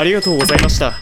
[0.00, 0.94] ありがとうございました。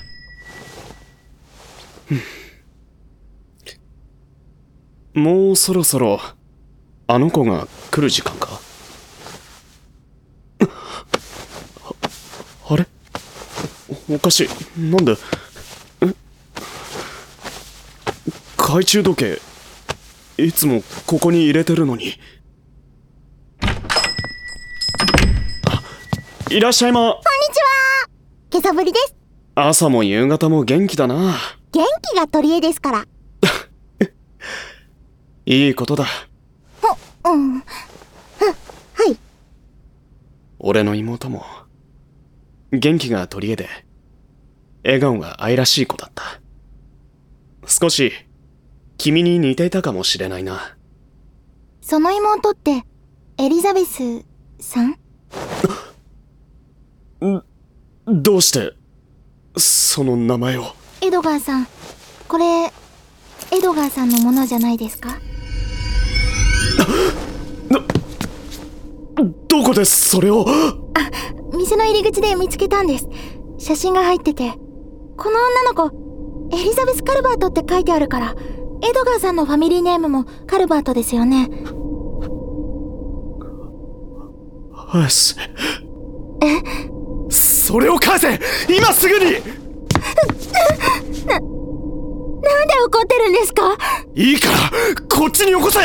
[5.14, 6.20] もうそろそろ、
[7.06, 8.60] あの子が来る時間か？
[12.68, 12.88] あれ？
[14.10, 14.80] おおかしい。
[14.80, 15.14] なんで？
[18.56, 19.40] 懐中時計、
[20.44, 22.14] いつもここに入れてるのに。
[25.70, 25.84] あ、
[26.50, 27.20] いらっしゃいま。
[28.58, 29.14] こんにちは今朝ぶりです。
[29.54, 31.36] 朝も夕方も元気だな。
[31.72, 33.06] 元気が取り柄ですから。
[35.46, 36.06] いいことだ。
[37.24, 37.54] うん。
[37.54, 37.60] うん。
[37.60, 37.64] は
[39.08, 39.16] い。
[40.58, 41.44] 俺の妹も、
[42.72, 43.68] 元気が取り柄で、
[44.84, 46.24] 笑顔が愛らしい子だった。
[47.64, 48.12] 少し、
[48.96, 50.76] 君に似ていたかもしれないな。
[51.80, 52.82] その妹って、
[53.38, 54.24] エリザベス
[54.58, 54.98] さん？
[58.10, 58.72] どうして、
[59.58, 60.64] その名前を？
[61.02, 61.66] エドガーさん。
[62.26, 62.70] これ、エ
[63.62, 65.18] ドガーさんのものじゃないですか？
[69.48, 70.46] どこでそれを？
[71.52, 73.06] 店の入り口で見つけたんです。
[73.58, 74.52] 写真が入ってて。
[75.18, 78.34] この女の子、エリザベス・カルバートって書いてあるから、
[78.82, 81.50] エドガーさんのファミリーネームもカルバートですよね。
[84.92, 85.34] 返せ。
[87.68, 88.40] それを返せ。
[88.66, 89.24] 今すぐに。
[89.24, 89.42] なんで
[92.86, 93.76] 怒ってるんですか？
[94.14, 94.56] いいから、
[95.06, 95.78] こっちによこせ。
[95.78, 95.84] ご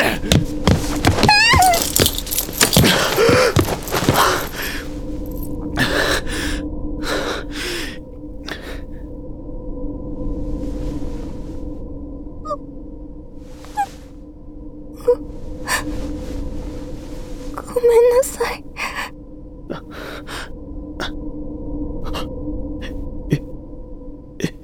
[17.82, 18.64] めんなさい。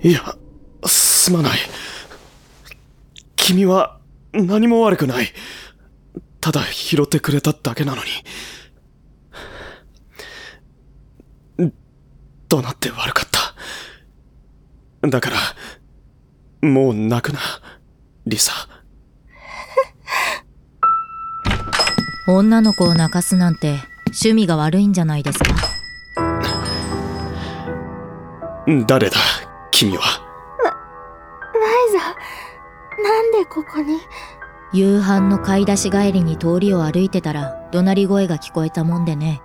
[0.01, 0.35] いや、
[0.85, 1.59] すまない。
[3.35, 3.99] 君は
[4.33, 5.27] 何も悪くない。
[6.39, 8.09] ただ拾ってくれただけなのに。
[12.47, 13.27] どなって悪かっ
[15.01, 15.07] た。
[15.09, 15.29] だか
[16.61, 17.39] ら、もう泣くな、
[18.25, 18.53] リサ。
[22.27, 25.45] 女の子を泣かすなんて趣味が悪いんじゃないですか？
[28.87, 29.17] 誰だ、
[29.79, 30.03] 君は。
[30.61, 33.97] ライザ、なんでここに？
[34.73, 39.41] 夕飯の買い出し帰りに通りを歩いてたら怒鳴り声が聞こえたもんでね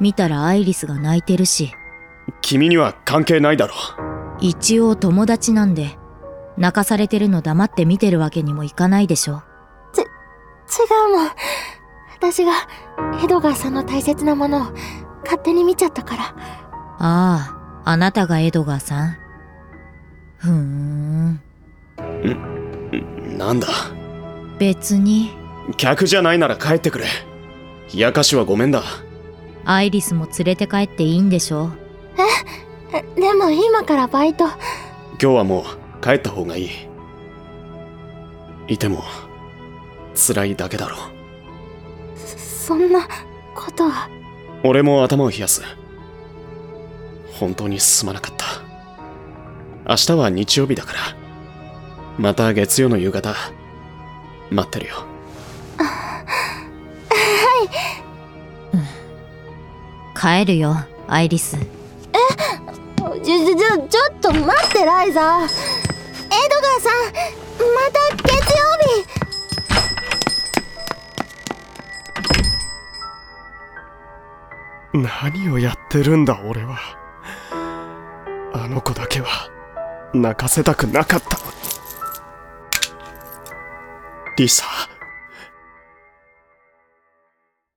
[0.00, 1.72] 見たらアイリスが泣いてるし
[2.40, 3.74] 君には関係ないだろ
[4.40, 5.98] 一応友達なんで
[6.56, 9.42] 泣かされてるの黙って見てるわけにもいかないでしょ
[9.94, 10.00] 違
[11.12, 11.30] うの。
[12.16, 12.52] 私が、
[13.22, 14.72] エドガーさんの大切なものを
[15.24, 16.22] 勝手に見ちゃったから。
[16.24, 16.32] あ
[16.98, 19.19] ああなたがエドガーさん
[20.40, 21.40] ふーん
[21.98, 23.36] う。
[23.36, 23.68] なんだ？
[24.58, 25.30] 別に
[25.76, 27.04] 客じゃないなら帰ってくれ。
[27.94, 28.82] 冷やかしはごめんだ。
[29.66, 31.70] アイリスも連れて帰っていいんでしょ
[32.92, 33.02] え？
[33.20, 34.46] でも今からバイト。
[34.46, 34.56] 今
[35.18, 35.64] 日はもう
[36.02, 36.70] 帰った方がいい。
[38.68, 39.02] いても、
[40.14, 40.96] 辛いだけだろ
[42.16, 43.06] そんな
[43.54, 44.08] ことは。
[44.64, 45.62] 俺も頭を冷やす。
[47.32, 48.39] 本当にすまなかった。
[49.90, 51.00] 明日は日曜日だから。
[52.16, 53.34] また月曜の夕方、
[54.48, 54.94] 待ってるよ。
[60.14, 60.76] 帰るよ
[61.08, 61.64] アイリスちょ、
[63.18, 65.44] ちょ、ちょ、ちょっと待って、ライザー。
[65.44, 65.50] エド
[66.60, 67.10] ガーさん、
[67.74, 68.62] また月曜
[74.94, 75.02] 日。
[75.32, 76.78] 何をやってるんだ俺は。
[78.54, 79.26] あの子だけは、
[80.12, 81.50] 泣かせたくなかったのに。
[84.36, 84.89] リサ。